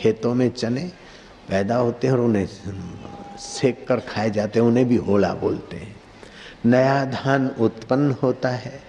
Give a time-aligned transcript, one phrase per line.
[0.00, 0.90] खेतों में चने
[1.48, 2.48] पैदा होते हैं और उन्हें
[3.38, 5.96] सेक कर खाए जाते हैं, उन्हें भी होला बोलते हैं।
[6.66, 8.82] नया धान उत्पन्न होता है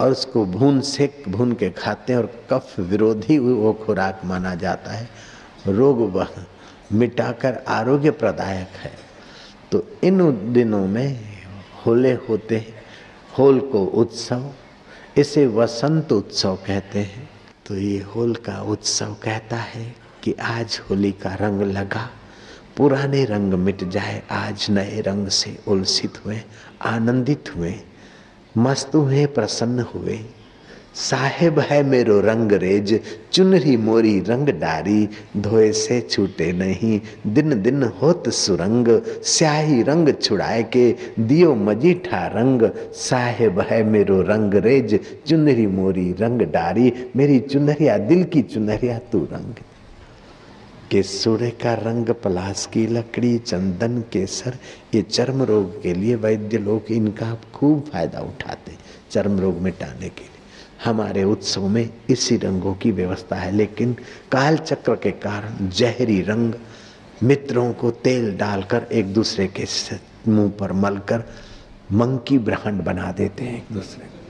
[0.00, 4.90] और उसको भून, सेक भून के खाते हैं और कफ विरोधी वो खुराक माना जाता
[4.90, 5.08] है।
[5.66, 6.26] रोग
[6.92, 8.92] मिटाकर आरोग्य प्रदायक है।
[9.72, 11.20] तो इन दिनों में
[11.86, 12.82] होले होते हैं,
[13.38, 14.52] होल को उत्सव,
[15.16, 17.30] इसे वसंत उत्सव कहते हैं।
[17.66, 22.08] तो ये होल का उत्सव कहता है। कि आज होली का रंग लगा,
[22.76, 26.40] पुराने रंग मिट जाए, आज नए रंग से उल्सित हुए,
[26.82, 27.74] आनंदित हुए,
[28.58, 30.18] मस्त हुए, प्रसन्न हुए।
[30.94, 33.00] साहेब है मेरो रंग रेज,
[33.32, 38.88] चुनरी मोरी रंग डारी, धोए से छूटे नहीं, दिन दिन होत सुरंग,
[39.24, 42.62] स्याही रंग छुड़ाए के, दियो मजीठा रंग।
[42.94, 49.24] साहेब है मेरो रंग रेज, चुनरी मोरी रंग डारी, मेरी चुनरिया, दिल की चुनरिया तू
[49.32, 49.54] रंग।
[50.92, 54.58] के सूर्य का रंग पलास की लकड़ी, चंदन, केसर,
[54.94, 58.72] ये चर्म रोग के लिए वैद्य लोग इनका खूब फ़ायदा उठाते
[59.10, 60.40] चर्म रोग मिटाने के लिए।
[60.84, 63.96] हमारे उत्सव में इसी रंगों की व्यवस्था है, लेकिन
[64.32, 66.54] काल चक्र के कारण जहरी रंग,
[67.22, 69.64] मित्रों को तेल डालकर एक दूसरे के
[70.28, 71.24] मुँह पर मलकर,
[71.92, 74.21] मंकी ब्रह्मांड बना देते हैं एक दूसरे को।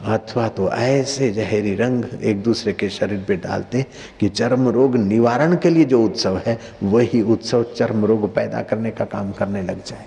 [0.00, 3.84] अथवा तो ऐसे जहरी रंग एक दूसरे के शरीर पे डालते
[4.20, 8.90] कि चर्म रोग निवारण के लिए जो उत्सव है, वही उत्सव चर्म रोग पैदा करने
[8.90, 10.06] का काम करने लग जाए।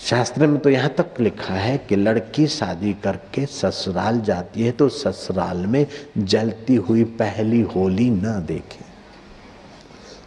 [0.00, 4.88] शास्त्र में तो यहाँ तक लिखा है कि लड़की शादी करके ससुराल जाती है तो
[4.88, 5.86] ससुराल में
[6.18, 8.84] जलती हुई पहली होली न देखे।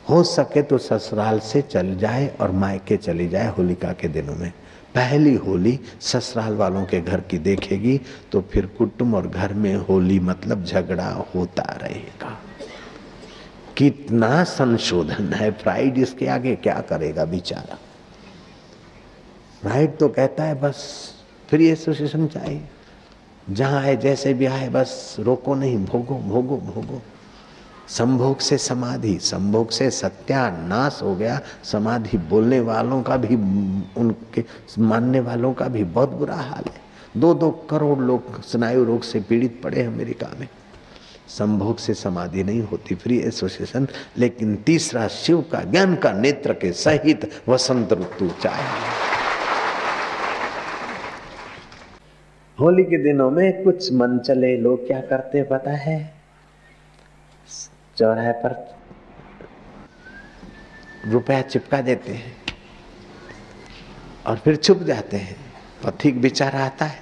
[0.09, 4.51] हो सके तो ससुराल से चल जाए और मायके चली जाए होलिका के दिनों में।
[4.97, 7.97] पहली होली ससुराल वालों के घर की देखेगी
[8.31, 12.29] तो फिर कुटुंब और घर में होली मतलब झगड़ा होता रहेगा।
[13.77, 17.77] कितना संशोधन है फ्राइड इसके आगे क्या करेगा बेचारा?
[19.61, 21.13] फ्राइड तो कहता है बस,
[21.49, 22.61] फ्री एसोसिएशन चाहिए।
[23.49, 27.01] जहाँ है जैसे भी आए, बस रोको नहीं, भोगो भोगो भोगो।
[27.89, 33.35] संभोग से समाधि, संभोग से सत्यानाश हो गया, समाधि बोलने वालों का भी,
[33.99, 34.43] उनके
[34.79, 36.85] मानने वालों का भी बहुत बुरा हाल है।
[37.17, 40.47] दो दो करोड़ लोग स्नायु रोग से पीड़ित पड़े हैं अमेरिका में।
[41.27, 43.87] संभोग से समाधि नहीं होती फ्री एसोसिएशन
[44.17, 49.05] लेकिन तीसरा शिव का, ज्ञान का नेत्र के सहित वसंत ऋतु चाहिए
[52.57, 56.17] होली के दिनों में कुछ मन चले, लोग क्या करते पता है?
[57.97, 58.53] चौराहे पर
[61.05, 62.35] रुपया चिपका देते हैं
[64.25, 65.35] और फिर छुप जाते हैं
[65.83, 66.99] पथिक बेचारा आता है,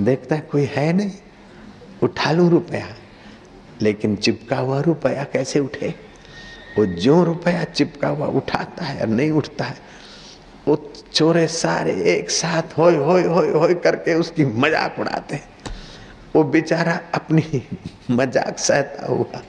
[0.00, 1.10] देखता है कोई है नहीं,
[2.02, 2.86] उठा लू रुपया।
[3.82, 5.94] लेकिन चिपका हुआ रुपया कैसे उठे?
[6.78, 9.76] वो जो रुपया चिपका हुआ उठाता है और नहीं उठता है,
[10.68, 10.76] वो
[11.12, 15.48] चोरे सारे एक साथ होय होय होय होय करके उसकी मज़ाक उड़ाते हैं।
[16.34, 17.62] वो बेचारा अपनी
[18.10, 19.42] मज़ाक सहता हुआ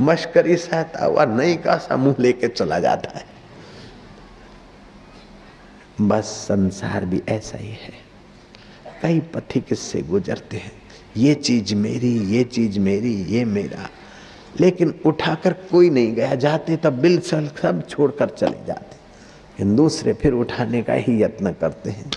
[0.00, 3.24] मश्करी सहता हुआ नहीं का सा मुँह लेके चला जाता है।
[6.00, 7.92] बस संसार भी ऐसा ही है।
[9.02, 10.72] कई पथिक इससे गुजरते हैं?
[11.16, 13.90] ये चीज़ मेरी, ये चीज़ मेरी, ये मेरा।
[14.60, 20.12] लेकिन उठाकर कोई नहीं गया। जाते तब बिल सल सब छोड़कर चले जाते। लेकिन दूसरे
[20.12, 22.10] फिर उठाने का ही यत्न करते हैं।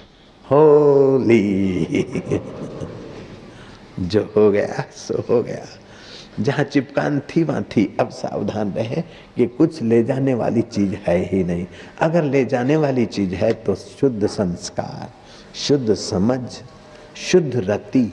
[0.51, 1.85] होली।
[3.99, 5.65] जो हो गया, सो हो गया।
[6.39, 9.01] जहाँ चिपकान थी, वहाँ थी। अब सावधान रहे
[9.35, 11.65] कि कुछ ले जाने वाली चीज़ है ही नहीं।
[12.01, 15.11] अगर ले जाने वाली चीज़ है तो शुद्ध संस्कार,
[15.55, 16.41] शुद्ध समझ,
[17.15, 18.05] शुद्ध रति,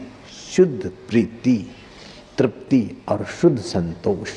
[0.53, 1.71] शुद्ध प्रीति,
[2.39, 4.31] तृप्ति और शुद्ध संतोष।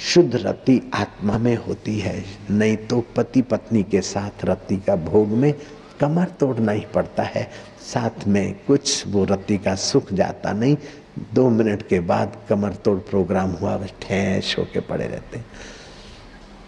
[0.00, 5.28] शुद्ध रति आत्मा में होती है, नहीं तो पति पत्नी के साथ रति का भोग
[5.28, 5.52] में
[6.00, 7.48] कमर तोड़ना ही पड़ता है।
[7.94, 10.76] साथ में कुछ वो रति का सुख जाता नहीं
[11.34, 15.40] दो मिनट के बाद कमर तोड़ प्रोग्राम हुआ, बस ठैश होके पड़े रहते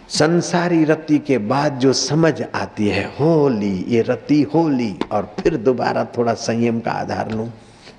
[0.09, 6.05] संसारी रति के बाद जो समझ आती है, होली, ये रति होली, और फिर दोबारा
[6.17, 7.51] थोड़ा संयम का आधार लूँ,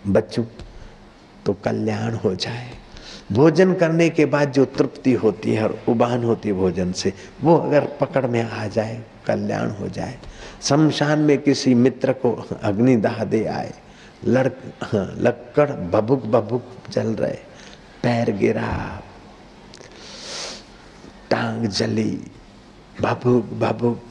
[0.07, 0.45] बच्चों
[1.47, 2.71] तो कल्याण हो जाए।
[3.33, 7.13] भोजन करने के बाद जो तृप्ति होती है और उबान होती है भोजन से,
[7.43, 10.19] वो अगर पकड़ में आ जाए, कल्याण हो जाए।
[10.63, 12.33] शमशान में किसी मित्र को
[12.63, 13.73] अग्निदाह दे आए
[14.25, 14.49] लड़
[14.83, 17.39] हाँ, लक्कड़ बबुक बबुक चल रहे
[18.03, 19.03] पैर गिरा
[21.31, 22.31] टांग जली
[23.03, 24.05] बबुक बबुक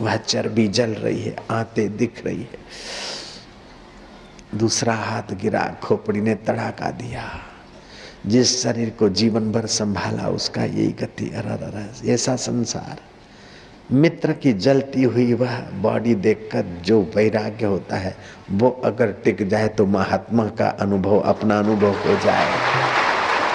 [0.00, 2.58] वह चर्बी जल रही है आते दिख रही है।
[4.54, 7.30] दूसरा हाथ गिरा खोपड़ी ने तड़ाका दिया।
[8.26, 13.00] जिस शरीर को जीवन भर संभाला उसका यही गति अर ऐसा संसार।
[13.92, 18.16] मित्र की जलती हुई वह बॉडी देखकर जो वैराग्य होता है,
[18.50, 22.46] वो अगर टिक जाए तो महात्मा का अनुभव, अपना अनुभव हो जाए।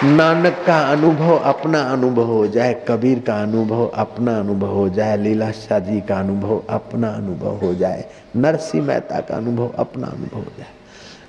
[0.04, 5.52] नानक का अनुभव, अपना अनुभव हो जाए। कबीर का अनुभव, अपना अनुभव हो जाए। लीला
[5.52, 8.06] शाह जी का अनुभव, अपना अनुभव हो जाए।
[8.36, 10.68] नरसिंह मेहता का अनुभव, अपना अनुभव हो जाए।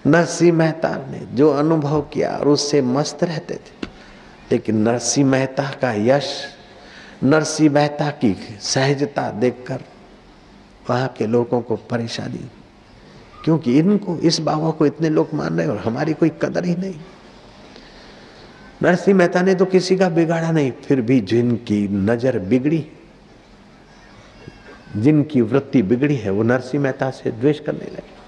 [0.07, 3.87] नरसिंह मेहता ने जो अनुभव किया और उससे मस्त रहते थे,
[4.53, 6.45] लेकिन नरसिंह मेहता का यश
[7.23, 9.81] नरसिंह मेहता की सहजता देखकर
[10.91, 12.49] वहाँ के लोगों को परेशानी
[13.45, 16.95] क्योंकि इनको, इस बाबा को इतने लोग मान रहे और हमारी कोई कदर ही नहीं।
[18.83, 22.87] नरसिंह मेहता ने तो किसी का बिगाड़ा नहीं, फिर भी जिनकी नज़र बिगड़ी,
[24.97, 28.22] जिनकी वृत्ति बिगड़ी है, वो नरसिंह मेहता से द्वेष करने लगे।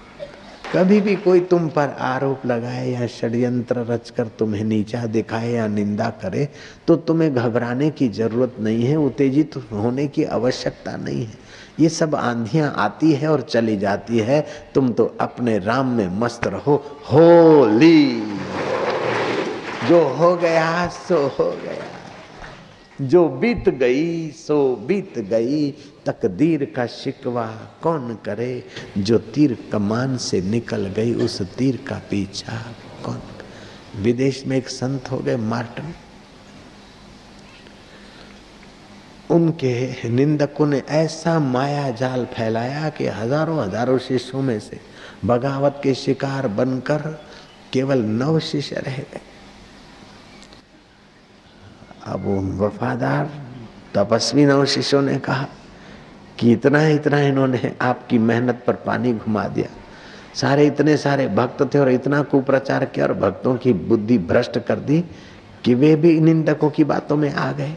[0.73, 6.09] कभी भी कोई तुम पर आरोप लगाए या षड्यंत्र रचकर तुम्हें नीचा दिखाए या निंदा
[6.09, 6.49] करे
[6.87, 11.33] तो तुम्हें घबराने की ज़रूरत नहीं है, उत्तेजित होने की आवश्यकता नहीं है।
[11.79, 14.45] ये सब आंधियाँ आती है और चली जाती है।
[14.75, 16.75] तुम तो अपने राम में मस्त रहो।
[17.11, 18.23] होली!
[19.89, 22.04] जो हो गया, सो हो गया।
[23.01, 25.71] जो बीत गई, सो बीत गई।
[26.05, 27.45] तकदीर का शिकवा
[27.83, 28.63] कौन करे?
[28.97, 32.75] जो तीर कमान से निकल गई, उस तीर का पीछा
[33.05, 33.21] कौन?
[34.01, 35.93] विदेश में एक संत हो गए, मार्टन।
[39.29, 44.79] उनके निंदकों ने ऐसा माया जाल फैलाया कि हज़ारों हज़ारों शिष्यों में से
[45.25, 47.25] बगावत के शिकार बनकर
[47.73, 49.21] केवल नव शिष्य रह गए।
[52.07, 53.29] अब वफादार
[53.95, 55.47] तपस्वी नव शिष्यों ने कहा
[56.39, 59.67] कि इतना इतना इन्होंने आपकी मेहनत पर पानी घुमा दिया।
[60.35, 64.79] सारे इतने सारे भक्त थे और इतना कुप्रचार किया और भक्तों की बुद्धि भ्रष्ट कर
[64.79, 65.03] दी
[65.63, 67.73] कि वे भी निंदकों की बातों में आ गए।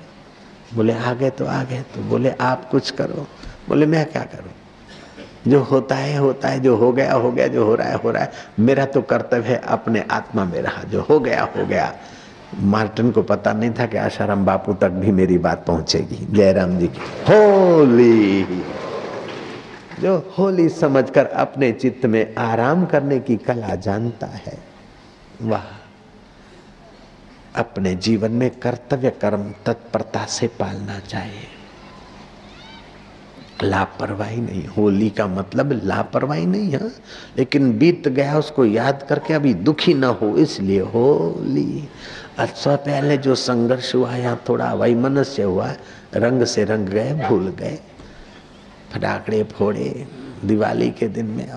[0.75, 3.27] बोले, आ गए तो आ गए तो बोले, आप कुछ करो।
[3.69, 4.53] बोले, मैं क्या करूँ?
[5.49, 8.11] जो होता है होता है, जो हो गया हो गया, जो हो रहा है, हो
[8.11, 11.95] रहा है। मेरा तो कर्तव्य है अपने आत्मा में रहा, जो हो गया हो गया।
[12.56, 16.87] मार्टिन को पता नहीं था कि आशाराम बापू तक भी मेरी बात पहुंचेगी। जयराम जी
[16.87, 18.45] की, होली!
[20.00, 24.59] जो होली समझकर अपने चित्त में आराम करने की कला जानता है,
[25.43, 25.62] वह
[27.56, 31.47] अपने जीवन में कर्तव्य कर्म तत्परता से पालना चाहिए
[33.62, 36.89] लापरवाही नहीं, होली का मतलब लापरवाही नहीं, है?
[37.39, 41.89] लेकिन बीत गया उसको याद करके अभी दुखी ना हो, इसलिए होली।
[42.38, 45.73] अच्छा पहले जो संघर्ष हुआ या थोड़ा वैमनस्य हुआ,
[46.14, 47.79] रंग से रंग गए, भूल गए।
[48.93, 50.06] फटाकड़े फोड़े,
[50.44, 51.49] दिवाली के दिन में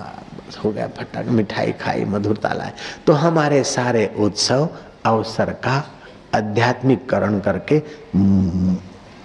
[0.64, 2.72] हो गया फटाक, मिठाई खाई, मधुरता लाए।
[3.06, 4.68] तो हमारे सारे उत्सव,
[5.04, 5.82] अवसर का
[6.34, 7.82] आध्यात्मिककरण करके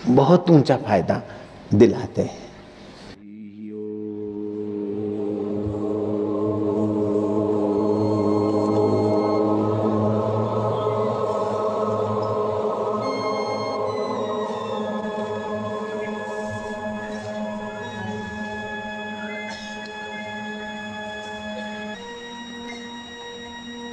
[0.07, 1.21] बहुत ऊँचा फ़ायदा
[1.73, 2.46] दिलाते हैं।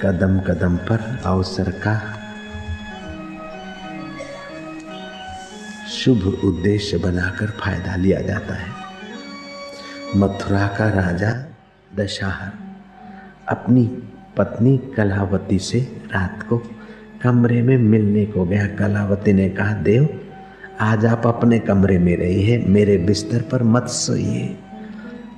[0.04, 1.94] कदम कदम पर अवसर का
[5.88, 8.72] शुभ उद्देश्य बनाकर फ़ायदा लिया जाता है।
[10.16, 11.30] मथुरा का राजा
[11.96, 12.52] दशाहर
[13.48, 13.84] अपनी
[14.36, 15.80] पत्नी कलावती से
[16.14, 16.58] रात को
[17.22, 20.08] कमरे में मिलने को गया। कलावती ने कहा, देव,
[20.80, 24.56] आज आप अपने कमरे में रहिए मेरे बिस्तर पर मत सोइए,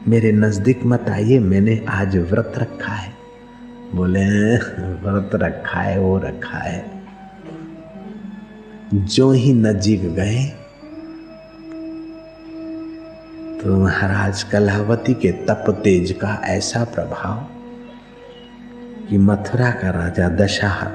[0.09, 3.16] मेरे नज़दीक मत आइए, मैंने आज व्रत रखा है।
[3.95, 6.85] बोले, व्रत रखा है, वो रखा है।
[8.95, 10.45] जो ही नजीक गए
[13.63, 17.47] तो महाराज कलावती के तप तेज का ऐसा प्रभाव
[19.09, 20.91] कि मथुरा का राजा दशहर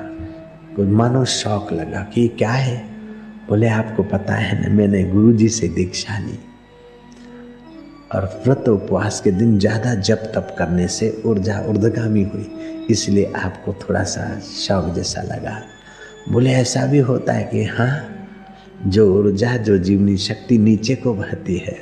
[0.76, 2.78] को मानो शौक लगा कि क्या है?
[3.50, 6.40] बोले, आपको पता है ना, मैंने गुरु जी से दीक्षा ली।
[8.16, 13.74] और व्रत उपवास के दिन ज़्यादा जप तप करने से ऊर्जा ऊर्धगामी हुई। इसलिए आपको
[13.74, 15.62] थोड़ा सा शौक जैसा लगा।
[16.30, 18.08] बोले, ऐसा भी होता है कि हाँ
[18.88, 21.78] जो ऊर्जा, जो जीवनी शक्ति नीचे को बहती है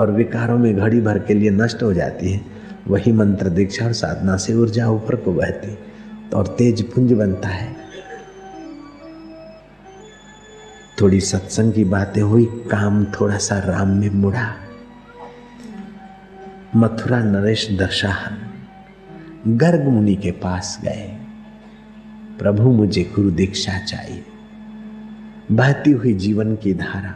[0.00, 2.40] और विकारों में घड़ी भर के लिए नष्ट हो जाती है,
[2.88, 5.78] वही मंत्र दीक्षा और साधना से ऊर्जा ऊपर को बहती
[6.34, 7.74] और तेज पुंज बनता है।
[11.00, 14.54] थोड़ी सत्संग की बातें हुई, काम थोड़ा सा राम में मुड़ा।
[16.76, 21.08] मथुरा नरेश दशाहन गर्ग मुनि के पास गए।
[22.38, 24.24] प्रभु मुझे गुरु दीक्षा चाहिए।
[25.52, 27.14] बहती हुई जीवन की धारा,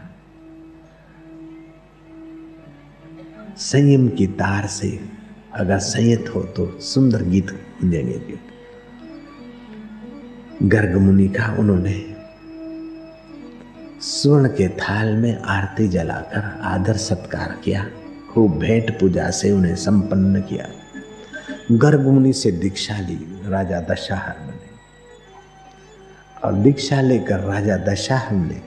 [3.56, 4.90] संयम की तार से
[5.54, 8.38] अगर संयत हो तो सुंदर गीत गूंजेंगे
[10.68, 11.98] गर्ग मुनि का उन्होंने
[14.02, 17.86] स्वर्ण के थाल में आरती जलाकर आदर सत्कार किया।
[18.34, 20.66] खूब भेंट पूजा से उन्हें संपन्न किया।
[21.72, 24.70] गर्ग मुनि से दीक्षा ली, राजा दशाहर बने
[26.44, 28.60] और दीक्षा लेकर राजा दशाहर ने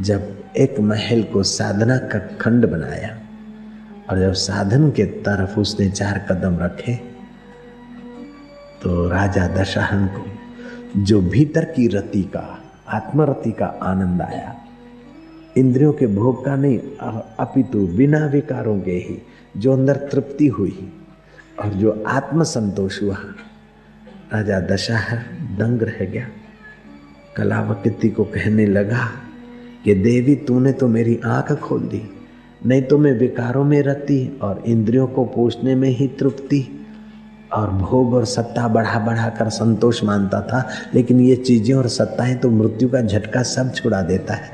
[0.00, 3.18] जब एक महल को साधना का खंड बनाया
[4.10, 6.94] और जब साधन के तरफ़ उसने चार कदम रखे
[8.82, 12.58] तो राजा दशहन को जो भीतर की रति का,
[12.88, 14.54] आत्मरति का आनंद आया।
[15.56, 16.78] इंद्रियों के भोग का नहीं
[17.38, 19.18] अपितु बिना विकारों के ही
[19.56, 20.92] जो अंदर तृप्ति हुई
[21.58, 23.16] और जो आत्म संतोष हुआ।
[24.32, 25.18] राजा दशहर
[25.58, 26.26] दंग रह गया।
[27.36, 29.08] कलावकृति को कहने लगा
[29.84, 32.02] कि देवी, तूने तो मेरी आँख खोल दी,
[32.62, 36.66] नहीं तो मैं विकारों में रहती और इंद्रियों को पोषने में ही तृप्ति
[37.54, 42.34] और भोग और सत्ता बढ़ा बढ़ा कर संतोष मानता था, लेकिन ये चीज़ें और सत्ताएँ
[42.36, 44.50] तो मृत्यु का झटका सब छुड़ा देता है।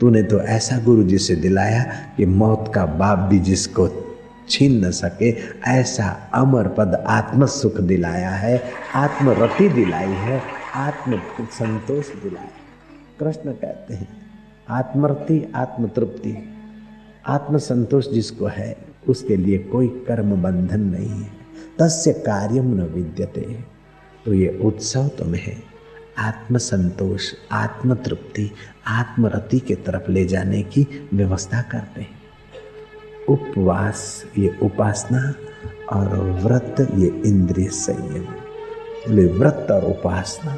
[0.00, 1.82] तूने तो ऐसा गुरु जी से दिलाया
[2.16, 3.88] कि मौत का बाप भी जिसको
[4.50, 5.30] छीन न सके,
[5.68, 8.62] ऐसा अमर पद आत्म सुख दिलाया है,
[8.94, 10.40] आत्मरति दिलाई है
[10.76, 11.18] आत्म
[11.52, 12.50] संतोष दिलाया
[13.20, 14.08] कृष्ण कहते हैं,
[14.70, 16.36] आत्मरति आत्म तृप्ति
[17.26, 18.76] आत्म संतोष जिसको है,
[19.08, 21.30] उसके लिए कोई कर्म बंधन नहीं है,
[21.78, 23.40] तस्य कार्यम न विद्यते।
[24.26, 25.56] तो ये उत्सव तुम्हें
[26.18, 27.96] आत्म संतोष आत्म
[28.86, 32.18] आत्मरति के तरफ़ ले जाने की व्यवस्था करते हैं।
[33.28, 35.34] उपवास ये उपासना
[35.92, 40.56] और व्रत ये इंद्रिय संयम। बोले, व्रत और उपासना।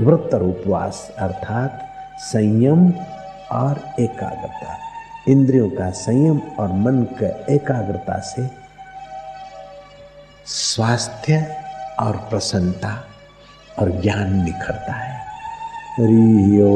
[0.00, 2.90] व्रत और उपवास अर्थात संयम
[3.52, 4.78] और एकाग्रता।
[5.28, 8.50] इंद्रियों का संयम और मन का एकाग्रता से
[10.46, 11.56] स्वास्थ्य
[12.00, 13.08] और प्रसन्नता
[13.78, 15.22] और ज्ञान निखरता है।
[16.00, 16.68] हरिओ